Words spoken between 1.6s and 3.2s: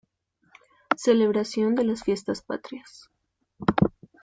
de las fiestas patrias.